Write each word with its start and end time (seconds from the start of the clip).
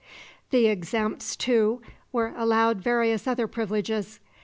The 0.49 0.65
exempts, 0.65 1.35
too, 1.35 1.83
were 2.11 2.33
allowed 2.35 2.81
various 2.81 3.27
other 3.27 3.45
privileges. 3.45 4.19